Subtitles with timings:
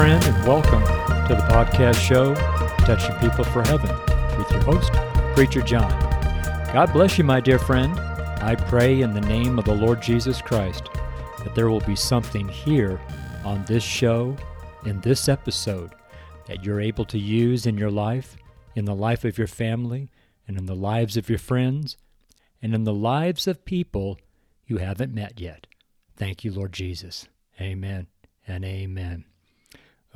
[0.00, 0.80] friend, and welcome
[1.28, 2.34] to the podcast show,
[2.86, 3.94] Touching People for Heaven,
[4.38, 4.90] with your host,
[5.34, 5.90] Preacher John.
[6.72, 8.00] God bless you, my dear friend.
[8.40, 10.88] I pray in the name of the Lord Jesus Christ
[11.44, 12.98] that there will be something here
[13.44, 14.34] on this show,
[14.86, 15.90] in this episode,
[16.46, 18.38] that you're able to use in your life,
[18.74, 20.10] in the life of your family,
[20.48, 21.98] and in the lives of your friends,
[22.62, 24.18] and in the lives of people
[24.64, 25.66] you haven't met yet.
[26.16, 27.28] Thank you, Lord Jesus.
[27.60, 28.06] Amen
[28.48, 29.26] and amen.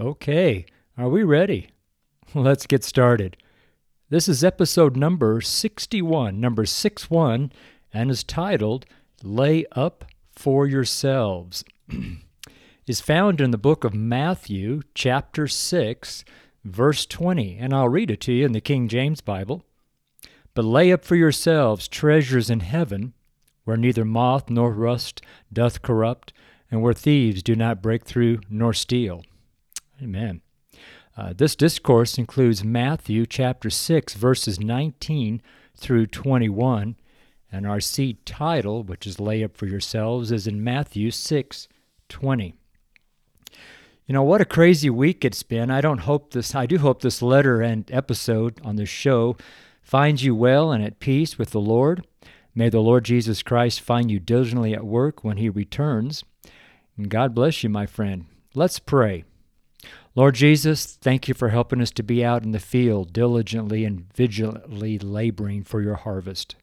[0.00, 0.66] Okay,
[0.98, 1.68] are we ready?
[2.34, 3.36] Let's get started.
[4.10, 7.52] This is episode number 61, number 61,
[7.92, 8.86] and is titled
[9.22, 11.64] Lay Up for Yourselves.
[12.88, 16.24] is found in the book of Matthew, chapter 6,
[16.64, 19.64] verse 20, and I'll read it to you in the King James Bible.
[20.54, 23.12] But lay up for yourselves treasures in heaven,
[23.62, 25.22] where neither moth nor rust
[25.52, 26.32] doth corrupt,
[26.68, 29.22] and where thieves do not break through nor steal.
[30.04, 30.42] Amen.
[31.16, 35.40] Uh, this discourse includes Matthew chapter 6, verses 19
[35.74, 36.96] through 21,
[37.50, 41.68] and our seed title, which is Lay Up for Yourselves, is in Matthew 6
[42.10, 42.54] 20.
[44.06, 45.70] You know, what a crazy week it's been.
[45.70, 49.38] I don't hope this, I do hope this letter and episode on this show
[49.80, 52.06] finds you well and at peace with the Lord.
[52.54, 56.24] May the Lord Jesus Christ find you diligently at work when he returns.
[56.98, 58.26] And God bless you, my friend.
[58.54, 59.24] Let's pray.
[60.16, 64.12] Lord Jesus, thank you for helping us to be out in the field diligently and
[64.14, 66.54] vigilantly laboring for your harvest.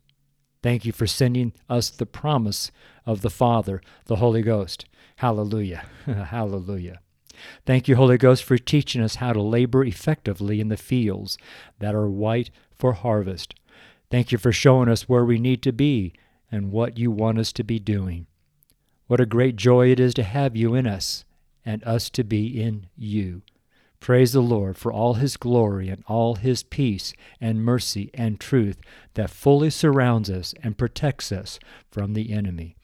[0.64, 2.72] Thank you for sending us the promise
[3.06, 4.86] of the Father, the Holy Ghost.
[5.18, 5.84] Hallelujah.
[6.06, 7.02] Hallelujah.
[7.66, 11.38] Thank you, Holy Ghost, for teaching us how to labor effectively in the fields
[11.80, 13.56] that are white for harvest.
[14.10, 16.14] Thank you for showing us where we need to be
[16.50, 18.28] and what you want us to be doing.
[19.08, 21.26] What a great joy it is to have you in us
[21.66, 23.42] and us to be in you.
[24.00, 28.80] Praise the Lord for all his glory and all his peace and mercy and truth
[29.14, 31.60] that fully surrounds us and protects us
[31.92, 32.76] from the enemy.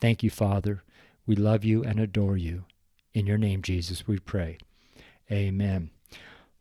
[0.00, 0.82] Thank you, Father.
[1.26, 2.64] We love you and adore you.
[3.14, 4.58] In your name, Jesus, we pray.
[5.32, 5.90] Amen.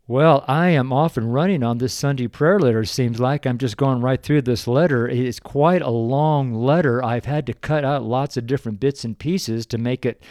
[0.07, 2.85] Well, I am off and running on this Sunday prayer letter.
[2.85, 5.07] Seems like I'm just going right through this letter.
[5.07, 7.03] It's quite a long letter.
[7.03, 10.21] I've had to cut out lots of different bits and pieces to make it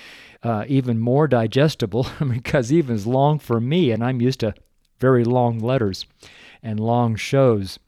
[0.45, 4.55] uh, even more digestible because even as long for me, and I'm used to
[5.01, 6.07] very long letters
[6.63, 7.79] and long shows.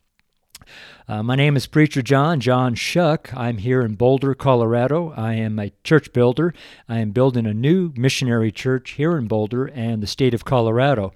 [1.07, 3.33] Uh, my name is Preacher John, John Shuck.
[3.37, 5.13] I'm here in Boulder, Colorado.
[5.17, 6.53] I am a church builder.
[6.89, 11.13] I am building a new missionary church here in Boulder and the state of Colorado.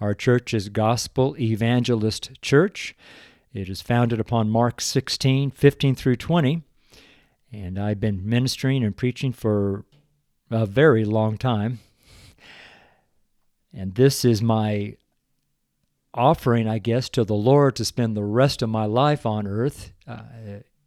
[0.00, 2.94] Our church is Gospel Evangelist Church.
[3.54, 6.62] It is founded upon Mark 16, 15 through 20.
[7.52, 9.84] And I've been ministering and preaching for
[10.50, 11.78] a very long time.
[13.72, 14.96] And this is my
[16.12, 19.92] offering, I guess, to the Lord to spend the rest of my life on earth
[20.08, 20.22] uh,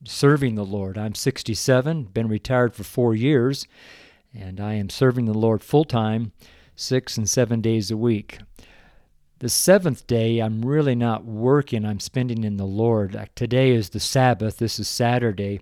[0.04, 0.98] serving the Lord.
[0.98, 3.68] I'm 67, been retired for four years,
[4.34, 6.34] and I am serving the Lord full time,
[6.76, 8.40] six and seven days a week.
[9.40, 13.30] The seventh day, I'm really not working, I'm spending in the Lord.
[13.36, 14.58] Today is the Sabbath.
[14.58, 15.62] This is Saturday,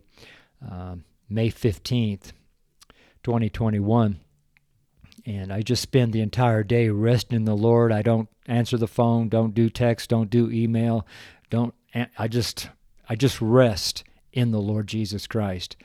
[0.67, 0.95] uh,
[1.29, 2.31] May 15th,
[3.23, 4.19] 2021.
[5.25, 7.91] And I just spend the entire day resting in the Lord.
[7.91, 11.05] I don't answer the phone, don't do text, don't do email,
[11.49, 11.73] don't
[12.17, 12.69] I just
[13.07, 15.75] I just rest in the Lord Jesus Christ.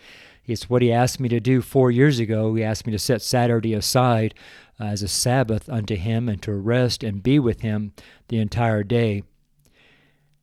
[0.44, 2.54] It's what he asked me to do 4 years ago.
[2.54, 4.34] He asked me to set Saturday aside
[4.78, 7.92] as a Sabbath unto him and to rest and be with him
[8.28, 9.24] the entire day.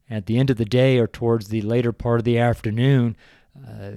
[0.10, 3.16] At the end of the day or towards the later part of the afternoon,
[3.58, 3.92] uh,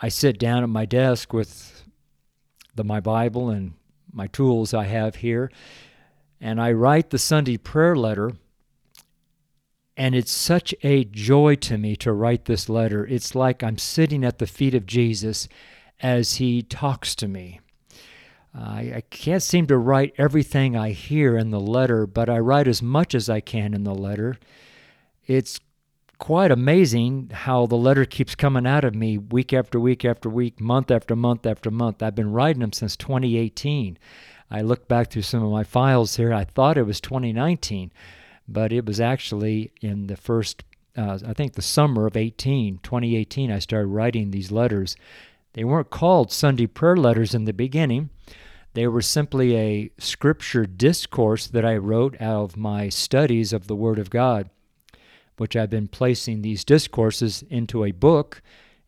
[0.00, 1.73] I sit down at my desk with
[2.74, 3.74] the, my Bible and
[4.12, 5.50] my tools I have here,
[6.40, 8.32] and I write the Sunday prayer letter.
[9.96, 13.06] And it's such a joy to me to write this letter.
[13.06, 15.48] It's like I'm sitting at the feet of Jesus
[16.00, 17.60] as he talks to me.
[18.52, 22.66] I, I can't seem to write everything I hear in the letter, but I write
[22.66, 24.36] as much as I can in the letter.
[25.26, 25.60] It's
[26.24, 30.58] quite amazing how the letter keeps coming out of me week after week after week,
[30.58, 32.02] month after month after month.
[32.02, 33.98] I've been writing them since 2018.
[34.50, 36.32] I looked back through some of my files here.
[36.32, 37.92] I thought it was 2019,
[38.48, 40.64] but it was actually in the first,
[40.96, 44.96] uh, I think the summer of 18, 2018, I started writing these letters.
[45.52, 48.08] They weren't called Sunday prayer letters in the beginning.
[48.72, 53.76] They were simply a scripture discourse that I wrote out of my studies of the
[53.76, 54.48] Word of God,
[55.36, 58.42] which I've been placing these discourses into a book,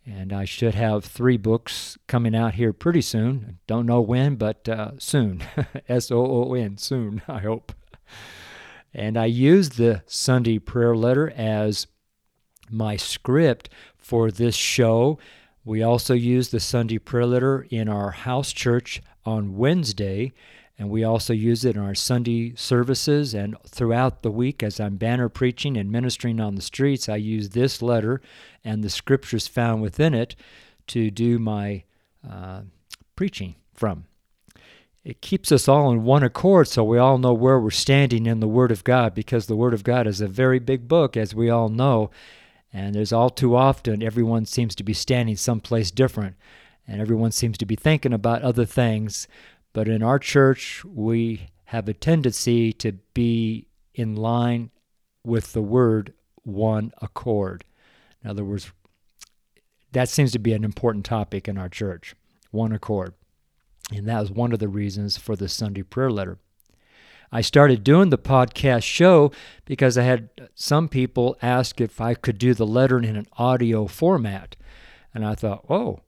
[0.04, 3.58] And I should have three books coming out here pretty soon.
[3.66, 5.42] Don't know when, but uh, soon.
[5.88, 7.72] S O O N, soon, I hope.
[8.94, 11.88] And I use the Sunday prayer letter as
[12.70, 15.18] my script for this show.
[15.64, 20.32] We also use the Sunday prayer letter in our house church on Wednesday,
[20.78, 24.96] and we also use it in our Sunday services and throughout the week as I'm
[24.96, 27.08] banner preaching and ministering on the streets.
[27.08, 28.20] I use this letter
[28.64, 30.36] and the scriptures found within it
[30.88, 31.84] to do my
[32.28, 32.62] uh,
[33.14, 34.04] preaching from.
[35.02, 38.40] It keeps us all in one accord so we all know where we're standing in
[38.40, 41.32] the Word of God because the Word of God is a very big book, as
[41.32, 42.10] we all know.
[42.72, 46.34] And there's all too often everyone seems to be standing someplace different,
[46.88, 49.28] and everyone seems to be thinking about other things.
[49.76, 54.70] But in our church, we have a tendency to be in line
[55.22, 56.14] with the word
[56.44, 57.62] one accord.
[58.24, 58.72] In other words,
[59.92, 62.14] that seems to be an important topic in our church
[62.50, 63.12] one accord.
[63.94, 66.38] And that was one of the reasons for the Sunday prayer letter.
[67.30, 69.30] I started doing the podcast show
[69.66, 73.88] because I had some people ask if I could do the letter in an audio
[73.88, 74.56] format.
[75.12, 76.00] And I thought, oh,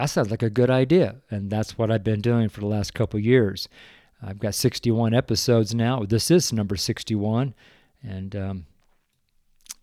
[0.00, 1.16] that sounds like a good idea.
[1.30, 3.68] And that's what I've been doing for the last couple years.
[4.22, 6.04] I've got 61 episodes now.
[6.04, 7.54] This is number 61.
[8.02, 8.66] And um,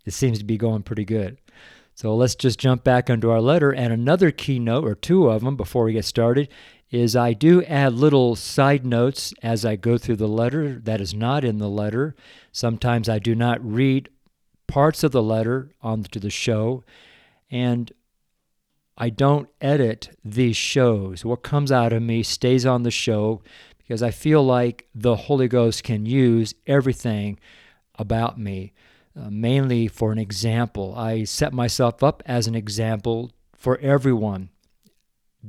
[0.06, 1.38] it seems to be going pretty good.
[1.94, 3.72] So let's just jump back into our letter.
[3.72, 6.50] And another keynote, or two of them before we get started,
[6.90, 11.14] is I do add little side notes as I go through the letter that is
[11.14, 12.16] not in the letter.
[12.52, 14.10] Sometimes I do not read
[14.66, 16.84] parts of the letter onto the show,
[17.52, 17.92] and
[18.98, 21.24] I don't edit these shows.
[21.24, 23.42] What comes out of me stays on the show
[23.78, 27.40] because I feel like the Holy Ghost can use everything
[27.96, 28.74] about me,
[29.16, 30.94] uh, mainly for an example.
[30.96, 34.50] I set myself up as an example for everyone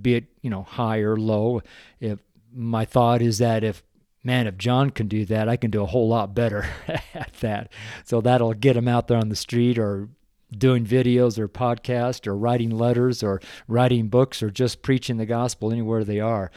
[0.01, 1.63] be it you know high or low.
[2.01, 2.21] If
[2.53, 3.83] my thought is that if
[4.23, 6.67] man, if John can do that, I can do a whole lot better
[7.15, 7.73] at that.
[8.05, 10.09] So that'll get him out there on the street or
[10.57, 15.73] doing videos or podcasts or writing letters or writing books or just preaching the gospel
[15.73, 16.51] anywhere they are.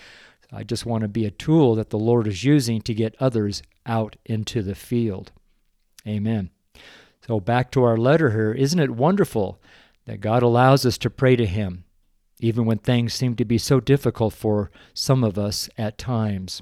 [0.51, 3.63] I just want to be a tool that the Lord is using to get others
[3.85, 5.31] out into the field.
[6.07, 6.49] Amen.
[7.25, 8.51] So back to our letter here.
[8.51, 9.61] Isn't it wonderful
[10.05, 11.85] that God allows us to pray to Him?
[12.41, 16.61] even when things seem to be so difficult for some of us at times.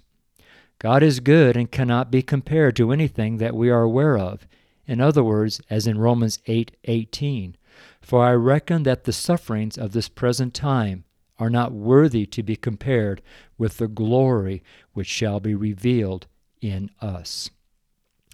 [0.77, 4.45] God is good and cannot be compared to anything that we are aware of.
[4.89, 7.57] In other words, as in Romans 8:18, 8,
[8.01, 11.03] for I reckon that the sufferings of this present time
[11.37, 13.21] are not worthy to be compared
[13.55, 14.63] with the glory
[14.93, 16.25] which shall be revealed
[16.59, 17.51] in us.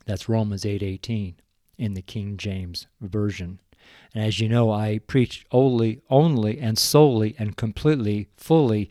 [0.06, 1.42] That's Romans 8:18 8,
[1.78, 3.60] in the King James version.
[4.14, 8.90] And as you know, I preach only, only and solely and completely, fully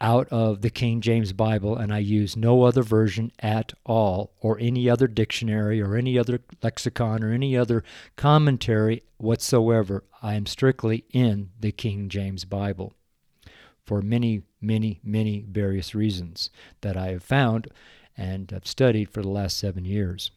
[0.00, 4.58] out of the King James Bible, and I use no other version at all, or
[4.60, 7.84] any other dictionary, or any other lexicon, or any other
[8.16, 10.04] commentary whatsoever.
[10.22, 12.92] I am strictly in the King James Bible
[13.84, 17.68] for many, many, many various reasons that I have found
[18.16, 20.30] and have studied for the last seven years.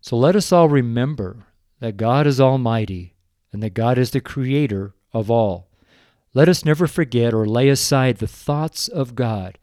[0.00, 1.46] So let us all remember
[1.80, 3.14] that God is almighty
[3.52, 5.68] and that God is the creator of all.
[6.36, 9.56] Let us never forget or lay aside the thoughts of God,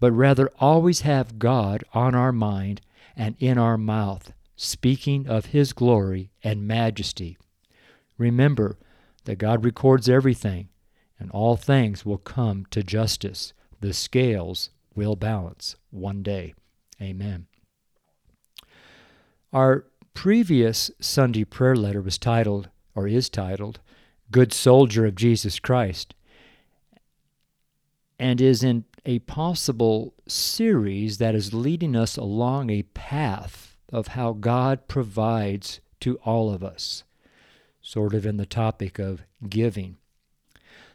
[0.00, 2.80] but rather always have God on our mind
[3.14, 7.38] and in our mouth, speaking of His glory and majesty.
[8.18, 8.76] Remember
[9.22, 10.68] that God records everything,
[11.16, 13.52] and all things will come to justice.
[13.78, 16.54] The scales will balance one day.
[17.00, 17.46] Amen.
[19.52, 23.78] Our previous Sunday prayer letter was titled, or is titled,
[24.30, 26.14] Good Soldier of Jesus Christ,
[28.18, 34.32] and is in a possible series that is leading us along a path of how
[34.32, 37.04] God provides to all of us,
[37.80, 39.96] sort of in the topic of giving.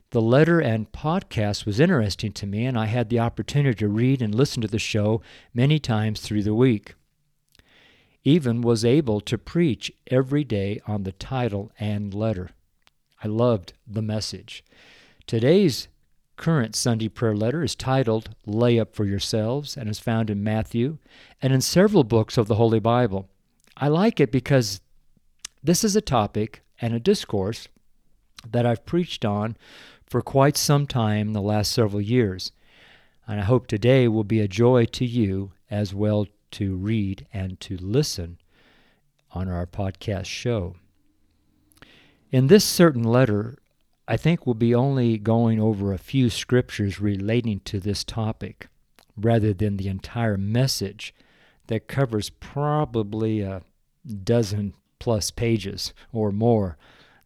[0.09, 4.21] The letter and podcast was interesting to me, and I had the opportunity to read
[4.21, 5.21] and listen to the show
[5.53, 6.95] many times through the week
[8.23, 12.51] even was able to preach every day on the title and letter.
[13.23, 14.63] I loved the message.
[15.27, 15.87] Today's
[16.37, 20.97] current Sunday prayer letter is titled Lay Up for Yourselves and is found in Matthew
[21.41, 23.29] and in several books of the Holy Bible.
[23.77, 24.81] I like it because
[25.63, 27.67] this is a topic and a discourse
[28.49, 29.55] that I've preached on
[30.03, 32.51] for quite some time in the last several years.
[33.27, 37.59] And I hope today will be a joy to you as well to read and
[37.61, 38.39] to listen
[39.31, 40.75] on our podcast show.
[42.31, 43.57] In this certain letter,
[44.07, 48.67] I think we'll be only going over a few scriptures relating to this topic
[49.17, 51.13] rather than the entire message
[51.67, 53.63] that covers probably a
[54.23, 56.77] dozen plus pages or more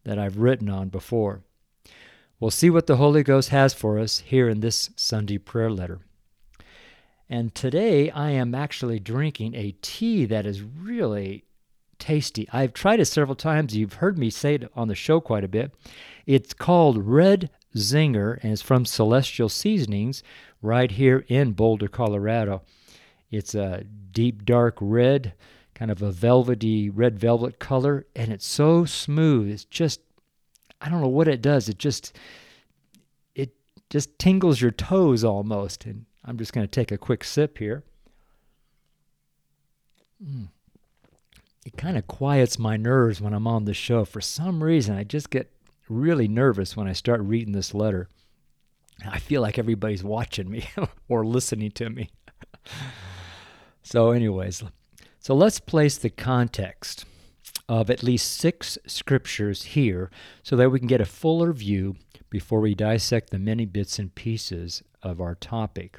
[0.02, 1.42] that I've written on before.
[2.40, 6.00] We'll see what the Holy Ghost has for us here in this Sunday prayer letter.
[7.30, 11.45] And today I am actually drinking a tea that is really
[11.98, 12.48] tasty.
[12.52, 13.76] I've tried it several times.
[13.76, 15.72] You've heard me say it on the show quite a bit.
[16.26, 20.22] It's called Red Zinger and it's from Celestial Seasonings
[20.62, 22.62] right here in Boulder, Colorado.
[23.30, 25.34] It's a deep dark red,
[25.74, 29.50] kind of a velvety red velvet color, and it's so smooth.
[29.50, 30.00] It's just
[30.80, 31.68] I don't know what it does.
[31.68, 32.16] It just
[33.34, 33.54] it
[33.90, 35.86] just tingles your toes almost.
[35.86, 37.82] And I'm just going to take a quick sip here.
[40.22, 40.48] Mm.
[41.66, 44.04] It kind of quiets my nerves when I'm on the show.
[44.04, 45.50] For some reason, I just get
[45.88, 48.08] really nervous when I start reading this letter.
[49.04, 50.68] I feel like everybody's watching me
[51.08, 52.10] or listening to me.
[53.82, 54.62] so, anyways,
[55.18, 57.04] so let's place the context
[57.68, 60.08] of at least six scriptures here
[60.44, 61.96] so that we can get a fuller view
[62.30, 65.98] before we dissect the many bits and pieces of our topic.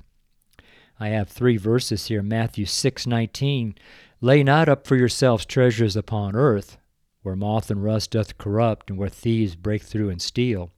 [0.98, 3.76] I have three verses here Matthew 6:19
[4.20, 6.78] Lay not up for yourselves treasures upon earth
[7.22, 10.72] where moth and rust doth corrupt and where thieves break through and steal.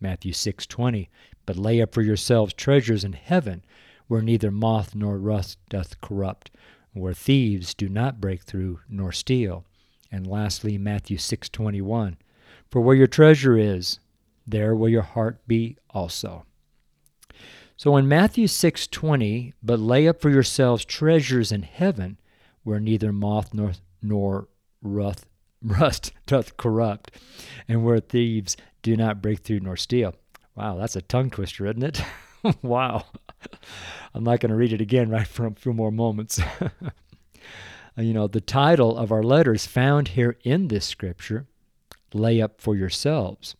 [0.00, 1.08] Matthew 6:20
[1.44, 3.62] But lay up for yourselves treasures in heaven
[4.06, 6.50] where neither moth nor rust doth corrupt
[6.94, 9.66] where thieves do not break through nor steal.
[10.10, 12.16] And lastly, Matthew 6:21,
[12.70, 14.00] "For where your treasure is,
[14.46, 16.46] there will your heart be also."
[17.76, 22.16] So in Matthew 6:20, "But lay up for yourselves treasures in heaven,
[22.66, 24.48] where neither moth nor nor
[24.82, 25.24] rust,
[25.62, 27.12] rust doth corrupt,
[27.68, 30.14] and where thieves do not break through nor steal."
[30.56, 32.02] Wow, that's a tongue twister, isn't it?
[32.62, 33.04] wow.
[34.14, 36.40] I'm not going to read it again right for a few more moments.
[37.98, 41.46] You know, the title of our letter is found here in this scripture
[42.12, 43.56] lay up for yourselves.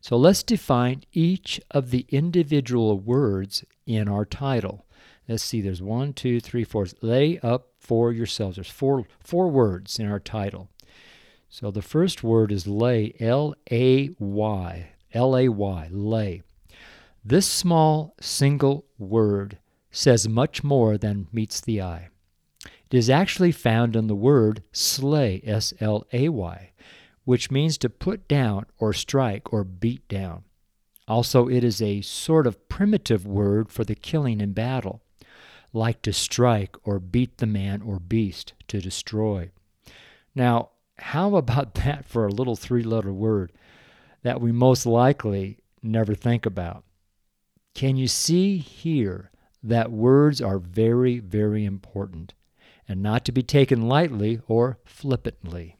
[0.00, 4.86] So let's define each of the individual words in our title.
[5.28, 6.86] Let's see, there's one, two, three, four.
[7.00, 8.56] Lay up for yourselves.
[8.56, 10.68] There's four, four words in our title.
[11.48, 16.42] So the first word is lay, L A Y, L A Y, lay.
[17.24, 19.58] This small single word
[19.90, 22.08] says much more than meets the eye.
[22.90, 26.72] It is actually found in the word slay, S L A Y,
[27.24, 30.44] which means to put down or strike or beat down.
[31.06, 35.01] Also, it is a sort of primitive word for the killing in battle,
[35.72, 39.50] like to strike or beat the man or beast, to destroy.
[40.34, 43.52] Now, how about that for a little three letter word
[44.22, 46.84] that we most likely never think about?
[47.74, 49.30] Can you see here
[49.62, 52.34] that words are very, very important?
[52.88, 55.78] and not to be taken lightly or flippantly.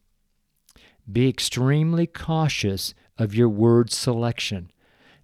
[1.10, 4.70] Be extremely cautious of your word selection.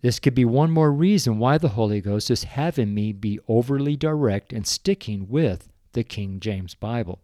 [0.01, 3.97] This could be one more reason why the Holy Ghost is having me be overly
[3.97, 7.21] direct and sticking with the King James Bible.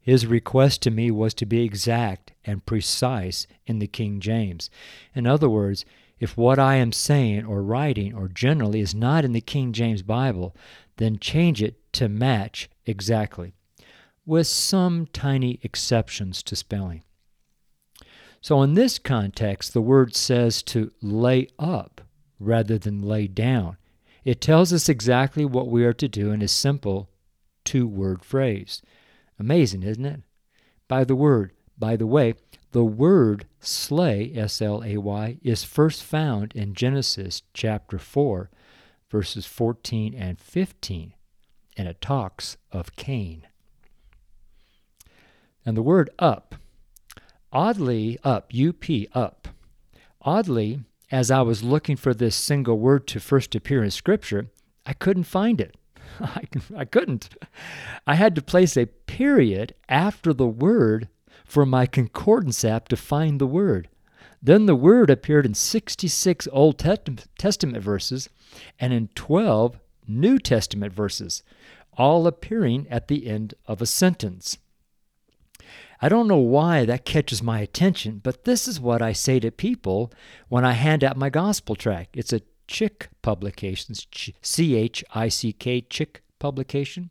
[0.00, 4.70] His request to me was to be exact and precise in the King James.
[5.14, 5.84] In other words,
[6.18, 10.02] if what I am saying or writing or generally is not in the King James
[10.02, 10.56] Bible,
[10.96, 13.52] then change it to match exactly,
[14.24, 17.02] with some tiny exceptions to spelling.
[18.40, 22.00] So, in this context, the word says to lay up
[22.38, 23.76] rather than lay down.
[24.24, 27.10] It tells us exactly what we are to do in a simple
[27.64, 28.82] two word phrase.
[29.38, 30.22] Amazing, isn't it?
[30.88, 32.34] By the word, by the way,
[32.72, 38.50] the word slay, S L A Y, is first found in Genesis chapter 4,
[39.10, 41.14] verses 14 and 15
[41.80, 43.46] and it talks of Cain.
[45.64, 46.56] And the word up,
[47.52, 49.48] oddly, up, UP, up.
[50.22, 50.80] Oddly,
[51.10, 54.50] as I was looking for this single word to first appear in Scripture,
[54.86, 55.76] I couldn't find it.
[56.20, 56.42] I,
[56.76, 57.30] I couldn't.
[58.06, 61.08] I had to place a period after the word
[61.44, 63.88] for my concordance app to find the word.
[64.42, 68.28] Then the word appeared in 66 Old Testament verses
[68.78, 71.42] and in 12 New Testament verses,
[71.96, 74.58] all appearing at the end of a sentence.
[76.02, 79.50] I don't know why that catches my attention, but this is what I say to
[79.50, 80.12] people
[80.48, 82.16] when I hand out my gospel tract.
[82.16, 84.06] It's a Chick Publications,
[84.40, 87.10] C H I C K, Chick publication.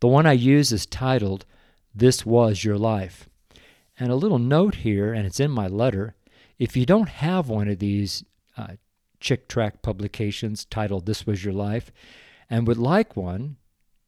[0.00, 1.46] The one I use is titled,
[1.94, 3.28] This Was Your Life.
[3.98, 6.16] And a little note here, and it's in my letter
[6.58, 8.24] If you don't have one of these
[8.56, 8.74] uh,
[9.20, 11.90] Chick tract publications titled This Was Your Life
[12.50, 13.56] and would like one,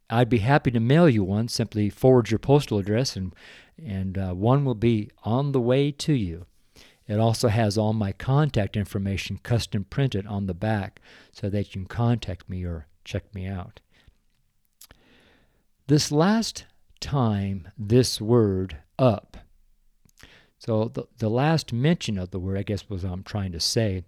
[0.09, 1.49] I'd be happy to mail you one.
[1.49, 3.35] Simply forward your postal address, and,
[3.85, 6.47] and uh, one will be on the way to you.
[7.09, 11.01] It also has all my contact information custom printed on the back
[11.33, 13.81] so that you can contact me or check me out.
[15.87, 16.65] This last
[17.01, 19.37] time, this word up.
[20.59, 23.61] So, the, the last mention of the word, I guess, was what I'm trying to
[23.61, 24.03] say.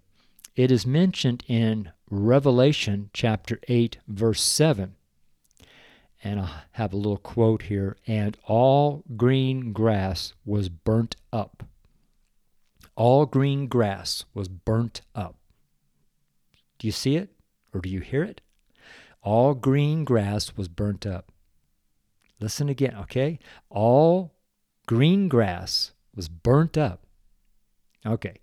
[0.55, 4.95] It is mentioned in Revelation chapter 8, verse 7.
[6.23, 11.63] And I have a little quote here and all green grass was burnt up.
[12.95, 15.35] All green grass was burnt up.
[16.77, 17.29] Do you see it
[17.73, 18.41] or do you hear it?
[19.21, 21.31] All green grass was burnt up.
[22.39, 23.39] Listen again, okay?
[23.69, 24.33] All
[24.87, 27.05] green grass was burnt up.
[28.05, 28.39] Okay.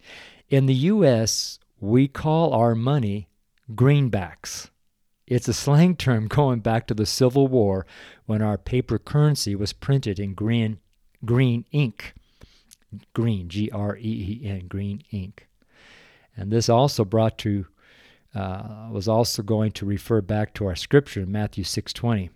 [0.49, 3.29] In the U.S., we call our money
[3.75, 4.71] greenbacks.
[5.27, 7.87] It's a slang term going back to the Civil War
[8.27, 10.79] when our paper currency was printed in green,
[11.25, 12.15] green ink
[13.13, 14.01] green, G R E
[14.43, 15.49] E N, green ink.
[16.37, 17.67] And this also brought to
[18.35, 22.31] uh, was also going to refer back to our scripture in Matthew 6:20.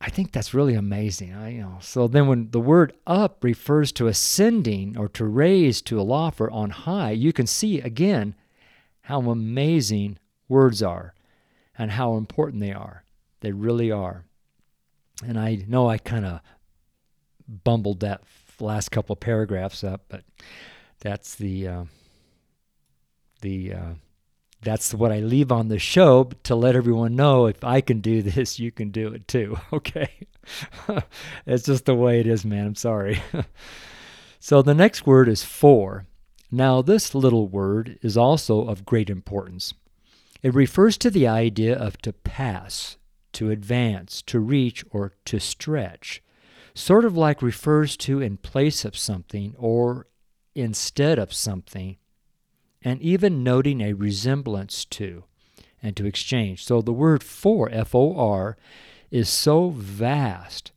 [0.00, 1.32] I think that's really amazing.
[1.32, 5.80] I, you know, so then when the word up refers to ascending or to raise
[5.82, 8.34] to aloft or on high, you can see again
[9.02, 10.18] how amazing
[10.52, 11.14] words are
[11.76, 13.04] and how important they are.
[13.40, 14.24] They really are.
[15.26, 16.40] And I know I kind of
[17.48, 18.22] bumbled that
[18.60, 20.24] last couple paragraphs up, but
[21.00, 21.84] that's the uh,
[23.40, 23.90] the uh,
[24.62, 28.22] that's what I leave on the show to let everyone know if I can do
[28.22, 29.58] this, you can do it too.
[29.72, 30.26] Okay,
[31.46, 32.66] it's just the way it is, man.
[32.66, 33.20] I'm sorry.
[34.38, 36.06] so the next word is for.
[36.54, 39.72] Now, this little word is also of great importance.
[40.42, 42.96] It refers to the idea of to pass,
[43.32, 46.22] to advance, to reach, or to stretch
[46.74, 50.06] sort of like refers to in place of something or
[50.54, 51.96] instead of something,
[52.82, 55.24] and even noting a resemblance to
[55.82, 56.64] and to exchange.
[56.64, 58.56] So the word for, F O R,
[59.10, 60.72] is so vast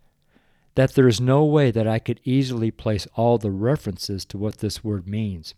[0.75, 4.57] that there is no way that I could easily place all the references to what
[4.57, 5.55] this word means.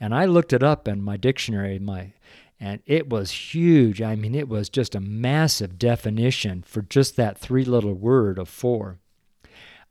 [0.00, 2.14] And I looked it up in my dictionary, my
[2.64, 4.00] and it was huge.
[4.00, 8.48] I mean, it was just a massive definition for just that three little word of
[8.48, 9.00] four.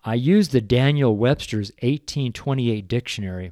[0.04, 3.52] I used the Daniel Webster's 1828 dictionary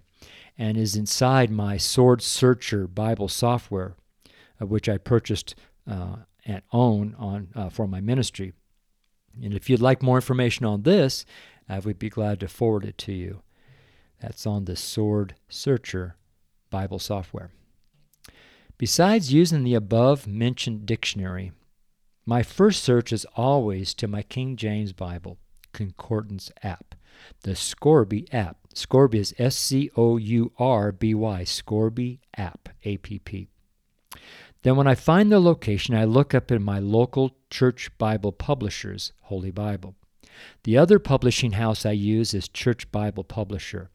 [0.58, 3.94] and is inside my Sword Searcher Bible software,
[4.60, 5.54] of which I purchased
[5.88, 8.54] uh, and own on uh, for my ministry.
[9.40, 11.28] And if you'd like more information on this,
[11.70, 13.44] I would be glad to forward it to you.
[14.20, 16.16] That's on the Sword Searcher
[16.72, 17.52] Bible software.
[18.82, 21.52] Besides using the above mentioned dictionary,
[22.26, 25.38] my first search is always to my King James Bible.
[25.72, 26.96] Concordance app.
[27.44, 28.58] The Scourby app.
[28.74, 33.50] Scourby is S C O U R B Y, Scourby app, A P P.
[34.63, 39.13] Then, when I find the location, I look up in my local church Bible publishers,
[39.26, 39.94] Holy Bible.
[40.63, 43.91] The other publishing house I use is Church Bible Publisher.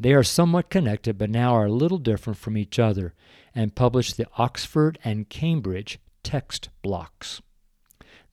[0.00, 3.14] They are somewhat connected, but now are a little different from each other
[3.52, 7.42] and publish the Oxford and Cambridge text blocks.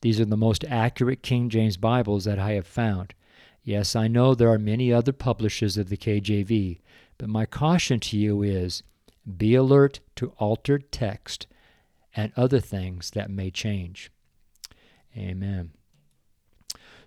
[0.01, 3.15] These are the most accurate King James Bibles that I have found.
[3.63, 6.81] Yes, I know there are many other publishers of the KJV,
[7.17, 8.83] but my caution to you is
[9.37, 11.47] be alert to altered text
[12.15, 14.11] and other things that may change.
[15.17, 15.71] Amen.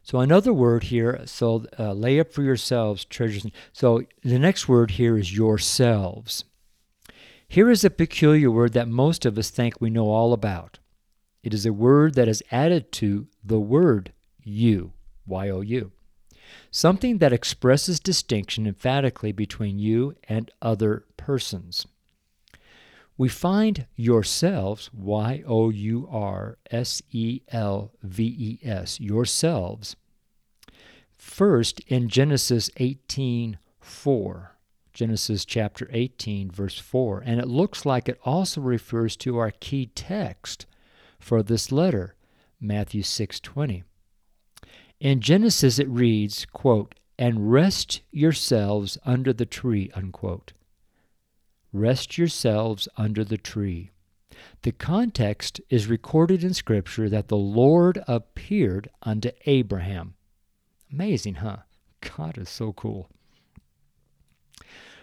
[0.09, 3.45] So another word here, so uh, lay up for yourselves treasures.
[3.75, 6.45] So the next word here is yourselves.
[7.47, 10.79] Here is a peculiar word that most of us think we know all about.
[11.43, 14.95] It is a word that is added to the word you,
[15.27, 15.93] Y O U.
[16.71, 21.87] Something that expresses distinction emphatically between you and other persons.
[23.19, 29.97] We find yourselves, Y O U R S E L V E S, yourselves,
[31.11, 34.55] first in Genesis 18 4.
[34.93, 37.23] Genesis chapter 18, verse 4.
[37.25, 40.67] And it looks like it also refers to our key text
[41.19, 42.15] for this letter,
[42.61, 43.83] Matthew 6:20.
[45.01, 50.53] In Genesis it reads, quote, "And rest yourselves under the tree," unquote.
[51.73, 53.91] Rest yourselves under the tree.
[54.63, 60.15] The context is recorded in Scripture that the Lord appeared unto Abraham.
[60.93, 61.59] Amazing, huh?
[62.01, 63.11] God is so cool.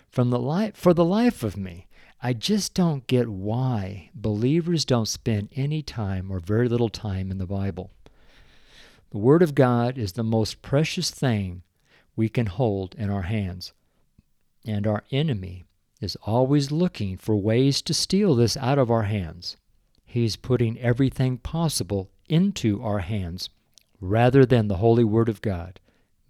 [0.09, 1.87] From the life, for the life of me,
[2.21, 7.37] I just don't get why believers don't spend any time or very little time in
[7.37, 7.91] the Bible.
[9.11, 11.61] The Word of God is the most precious thing
[12.15, 13.73] we can hold in our hands.
[14.65, 15.65] And our enemy
[16.01, 19.57] is always looking for ways to steal this out of our hands.
[20.05, 23.49] He's putting everything possible into our hands
[23.99, 25.79] rather than the holy Word of God.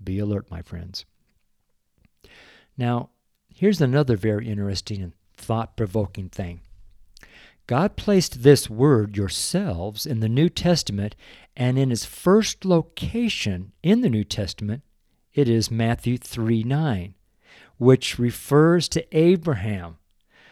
[0.04, 1.06] Be alert, my friends.
[2.78, 3.10] Now,
[3.54, 6.62] here's another very interesting and thought provoking thing.
[7.67, 11.15] God placed this word, yourselves, in the New Testament,
[11.56, 14.84] and in its first location in the New Testament,
[15.34, 17.15] it is Matthew 3 9,
[17.77, 19.97] which refers to Abraham.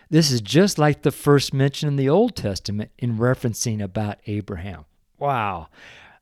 [0.09, 4.85] This is just like the first mention in the Old Testament in referencing about Abraham.
[5.17, 5.69] Wow.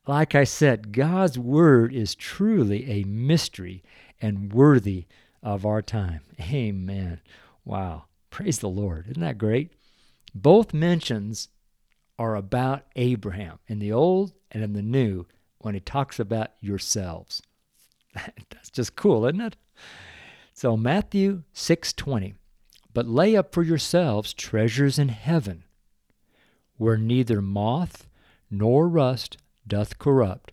[0.07, 3.83] Like I said, God's Word is truly a mystery
[4.21, 5.05] and worthy
[5.43, 6.21] of our time.
[6.39, 7.19] Amen.
[7.65, 8.05] Wow.
[8.29, 9.07] Praise the Lord.
[9.09, 9.71] Isn't that great?
[10.33, 11.49] Both mentions
[12.17, 15.25] are about Abraham in the Old and in the New
[15.57, 17.41] when he talks about yourselves.
[18.13, 19.55] That's just cool, isn't it?
[20.53, 22.35] So Matthew 6:20.
[22.93, 25.63] But lay up for yourselves treasures in heaven,
[26.77, 28.07] where neither moth
[28.49, 30.51] nor rust doth corrupt,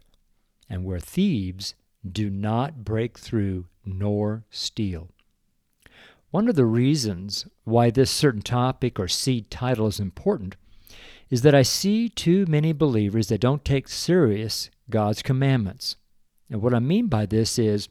[0.70, 1.74] and where thieves
[2.08, 5.08] do not break through nor steal.
[6.30, 10.56] One of the reasons why this certain topic or seed title is important
[11.30, 15.96] is that I see too many believers that don't take serious God's commandments.
[16.48, 17.88] And what I mean by this is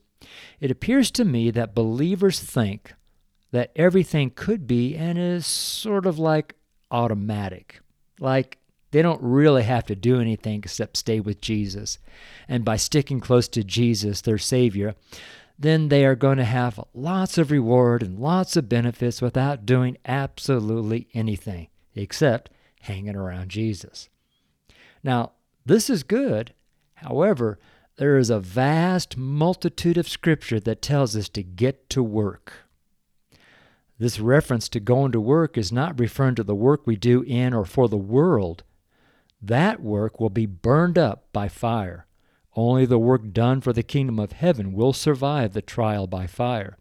[0.60, 2.94] it appears to me that believers think
[3.52, 6.56] that everything could be and is sort of like
[6.92, 7.80] automatic.
[8.20, 8.58] Like
[8.92, 12.00] they don't really have to do anything except stay with Jesus.
[12.48, 14.96] And by sticking close to Jesus, their Savior,
[15.60, 19.98] then they are going to have lots of reward and lots of benefits without doing
[20.06, 22.52] absolutely anything except
[22.82, 24.10] hanging around Jesus.
[25.04, 25.34] Now,
[25.66, 26.54] this is good.
[26.96, 27.60] However,
[27.98, 32.54] there is a vast multitude of scripture that tells us to get to work.
[34.00, 37.54] This reference to going to work is not referring to the work we do in
[37.54, 38.64] or for the world.
[39.42, 42.06] That work will be burned up by fire.
[42.56, 46.78] Only the work done for the kingdom of heaven will survive the trial by fire.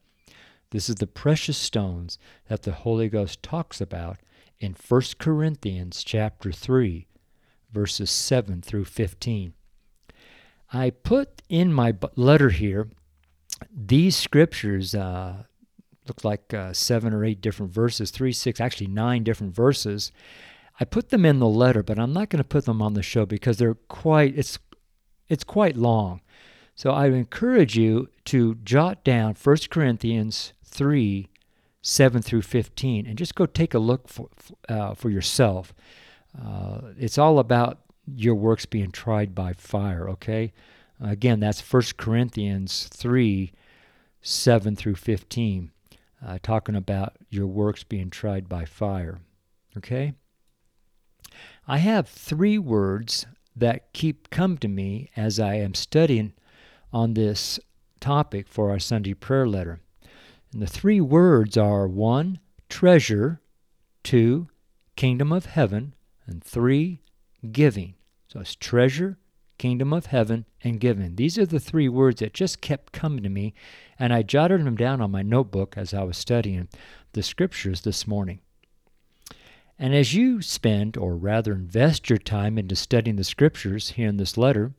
[0.70, 4.18] This is the precious stones that the Holy Ghost talks about
[4.58, 7.06] in 1 Corinthians chapter 3
[7.72, 9.52] verses 7 through 15.
[10.72, 12.88] I put in my letter here
[13.74, 15.44] these scriptures uh,
[16.06, 20.12] look like uh, seven or eight different verses, three, six, actually nine different verses.
[20.78, 23.02] I put them in the letter, but I'm not going to put them on the
[23.02, 24.58] show because they're quite it's
[25.28, 26.20] it's quite long.
[26.74, 31.28] So I encourage you to jot down 1 Corinthians 3
[31.80, 34.28] 7 through 15 and just go take a look for,
[34.68, 35.72] uh, for yourself.
[36.36, 40.52] Uh, it's all about your works being tried by fire, okay?
[41.00, 43.52] Again, that's 1 Corinthians 3
[44.22, 45.70] 7 through 15,
[46.26, 49.20] uh, talking about your works being tried by fire,
[49.76, 50.14] okay?
[51.68, 56.32] I have three words that keep come to me as I am studying
[56.92, 57.60] on this
[58.00, 59.80] topic for our Sunday prayer letter.
[60.52, 63.40] And the three words are one, treasure,
[64.02, 64.48] two,
[64.96, 65.94] kingdom of heaven,
[66.26, 67.00] and three,
[67.52, 67.94] giving.
[68.28, 69.18] So it's treasure,
[69.58, 71.16] kingdom of heaven, and giving.
[71.16, 73.54] These are the three words that just kept coming to me,
[73.98, 76.68] and I jotted them down on my notebook as I was studying
[77.12, 78.40] the scriptures this morning.
[79.78, 84.16] And as you spend, or rather invest your time into studying the scriptures here in
[84.16, 84.72] this letter,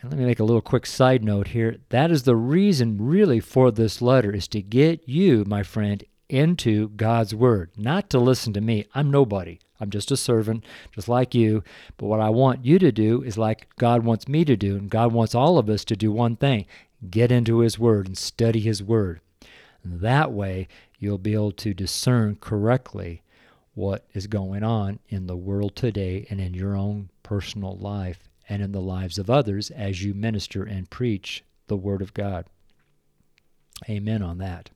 [0.00, 1.78] and let me make a little quick side note here.
[1.88, 6.90] That is the reason, really, for this letter is to get you, my friend, into
[6.90, 8.84] God's Word, not to listen to me.
[8.94, 9.60] I'm nobody.
[9.84, 11.62] I'm just a servant, just like you.
[11.98, 14.90] But what I want you to do is like God wants me to do, and
[14.90, 16.66] God wants all of us to do one thing
[17.10, 19.20] get into His Word and study His Word.
[19.82, 20.68] And that way,
[20.98, 23.22] you'll be able to discern correctly
[23.74, 28.62] what is going on in the world today and in your own personal life and
[28.62, 32.46] in the lives of others as you minister and preach the Word of God.
[33.88, 34.70] Amen on that.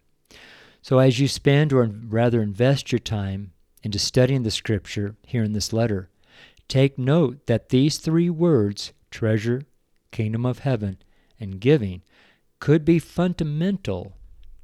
[0.83, 5.53] So, as you spend, or rather invest your time into studying the Scripture here in
[5.53, 6.09] this letter,
[6.69, 9.63] take note that these three words treasure,
[10.11, 10.99] kingdom of heaven,
[11.41, 12.03] and giving
[12.61, 14.15] could be fundamental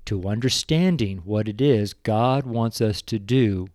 [0.05, 3.69] to understanding what it is God wants us to do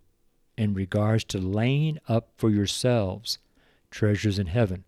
[0.56, 3.38] in regards to laying up for yourselves
[3.90, 4.84] treasures in heaven.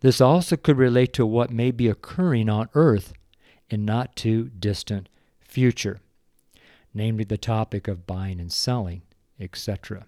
[0.00, 3.12] This also could relate to what may be occurring on earth
[3.68, 5.08] in not too distant
[5.40, 6.00] future.
[6.92, 9.02] namely the topic of buying and selling,
[9.40, 10.06] etc.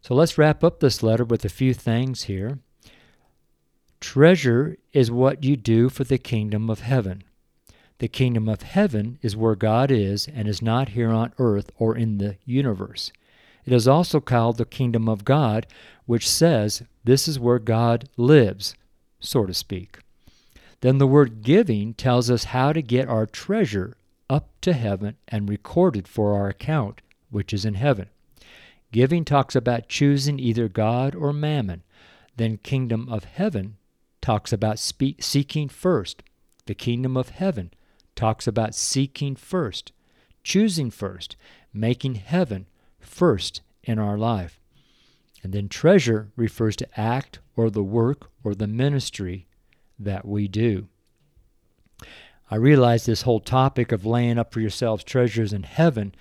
[0.00, 2.58] So let's wrap up this letter with a few things here.
[4.00, 7.24] Treasure is what you do for the kingdom of heaven.
[7.98, 11.96] The kingdom of heaven is where God is and is not here on earth or
[11.96, 13.12] in the universe.
[13.64, 15.66] It is also called the kingdom of God,
[16.06, 18.76] which says this is where God lives,
[19.18, 19.98] so to speak.
[20.80, 23.96] Then the word giving tells us how to get our treasure
[24.30, 28.08] up to heaven and recorded for our account, which is in heaven.
[28.90, 31.82] Giving talks about choosing either God or mammon.
[32.36, 33.76] Then kingdom of heaven
[34.20, 36.22] talks about spe- seeking first.
[36.66, 37.72] The kingdom of heaven
[38.14, 39.92] talks about seeking first,
[40.42, 41.36] choosing first,
[41.72, 42.66] making heaven
[42.98, 44.60] first in our life.
[45.42, 49.46] And then treasure refers to act or the work or the ministry
[49.98, 50.88] that we do.
[52.50, 56.14] I realize this whole topic of laying up for yourselves treasures in heaven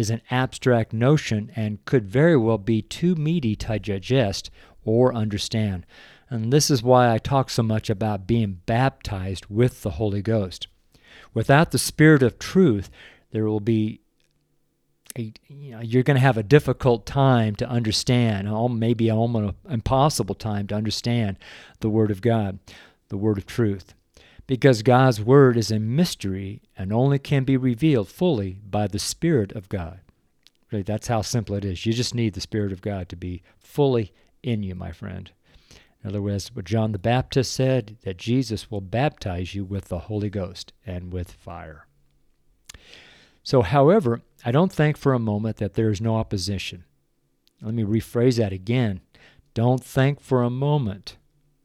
[0.00, 4.50] is an abstract notion and could very well be too meaty to digest
[4.82, 5.84] or understand.
[6.30, 10.68] And this is why I talk so much about being baptized with the Holy Ghost.
[11.34, 12.88] Without the Spirit of truth,
[13.30, 14.00] there will be
[15.18, 19.72] a, you know, you're going to have a difficult time to understand, maybe almost an
[19.72, 21.36] impossible time to understand
[21.80, 22.58] the Word of God,
[23.08, 23.94] the Word of truth
[24.50, 29.52] because God's Word is a mystery and only can be revealed fully by the Spirit
[29.52, 30.00] of God.
[30.72, 31.86] Really, that's how simple it is.
[31.86, 35.30] You just need the Spirit of God to be fully in you, my friend.
[36.02, 40.00] In other words, what John the Baptist said, that Jesus will baptize you with the
[40.00, 41.86] Holy Ghost and with fire.
[43.44, 46.82] So, however, I don't think for a moment that there is no opposition.
[47.62, 49.00] Let me rephrase that again.
[49.54, 51.18] Don't think for a moment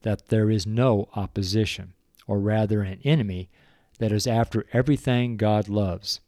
[0.04, 1.95] that there is no opposition
[2.28, 3.50] or rather an enemy,
[4.00, 6.20] that is after everything God loves.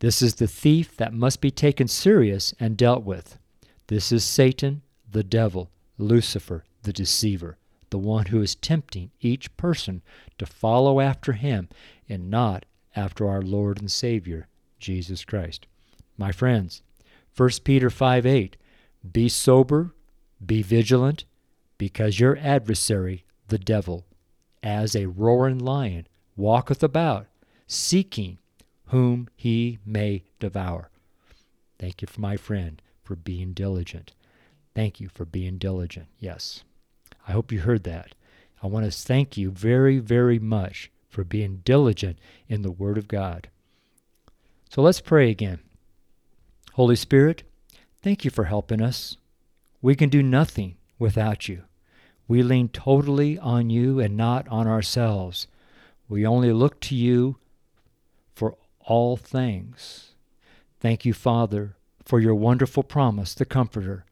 [0.00, 3.36] This is the thief that must be taken serious and dealt with.
[3.88, 7.58] This is Satan, the devil, Lucifer, the deceiver,
[7.90, 10.02] the one who is tempting each person
[10.38, 11.68] to follow after him
[12.08, 14.46] and not after our Lord and Savior,
[14.78, 15.66] Jesus Christ.
[16.16, 16.82] My friends,
[17.36, 18.56] 1 Peter 5 8,
[19.12, 19.94] be sober,
[20.44, 21.24] be vigilant,
[21.76, 24.04] because your adversary, the devil,
[24.62, 27.26] as a roaring lion walketh about,
[27.66, 28.38] seeking
[28.86, 30.90] whom he may devour.
[31.78, 34.12] Thank you, for my friend, for being diligent.
[34.74, 36.06] Thank you for being diligent.
[36.18, 36.64] Yes.
[37.26, 38.14] I hope you heard that.
[38.62, 42.18] I want to thank you very, very much for being diligent
[42.48, 43.48] in the Word of God.
[44.70, 45.60] So let's pray again.
[46.74, 47.42] Holy Spirit,
[48.02, 49.16] thank you for helping us.
[49.80, 51.62] We can do nothing without you.
[52.28, 55.46] We lean totally on you and not on ourselves.
[56.08, 57.36] We only look to you
[58.34, 60.12] for all things.
[60.78, 64.04] Thank you, Father, for your wonderful promise, the Comforter,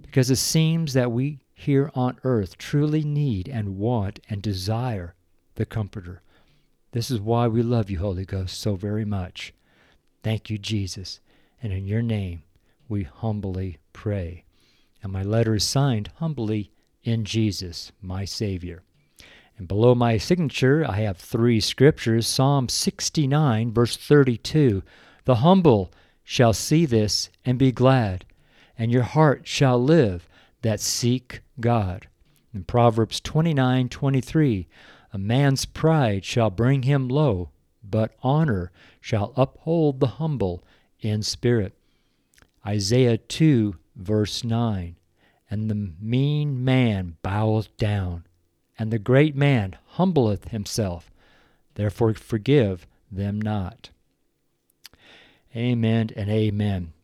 [0.00, 5.14] because it seems that we here on earth truly need and want and desire
[5.54, 6.22] the Comforter.
[6.92, 9.54] This is why we love you, Holy Ghost, so very much.
[10.22, 11.20] Thank you, Jesus.
[11.62, 12.42] And in your name
[12.88, 14.44] we humbly pray.
[15.02, 16.71] And my letter is signed humbly
[17.04, 18.82] in Jesus, my Savior.
[19.58, 24.82] And below my signature, I have three scriptures Psalm 69, verse 32.
[25.24, 25.92] The humble
[26.24, 28.24] shall see this and be glad,
[28.78, 30.28] and your heart shall live
[30.62, 32.08] that seek God.
[32.54, 34.68] In Proverbs 29, 23,
[35.12, 37.50] a man's pride shall bring him low,
[37.82, 40.64] but honor shall uphold the humble
[41.00, 41.74] in spirit.
[42.66, 44.96] Isaiah 2, verse 9
[45.52, 48.24] and the mean man boweth down,
[48.78, 51.10] and the great man humbleth himself.
[51.74, 53.90] Therefore forgive them not.
[55.54, 56.94] Amen and amen.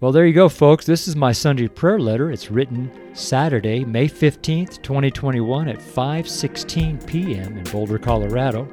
[0.00, 0.84] Well, there you go, folks.
[0.84, 2.32] This is my Sunday prayer letter.
[2.32, 7.56] It's written Saturday, May 15th, 2021 at 5:16 p.m.
[7.56, 8.66] in Boulder, Colorado.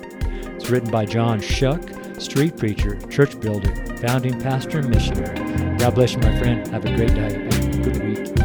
[0.55, 1.83] It's written by John Shuck,
[2.17, 5.77] street preacher, church builder, founding pastor, and missionary.
[5.77, 6.67] God bless you, my friend.
[6.69, 7.49] Have a great day
[7.83, 8.38] good week.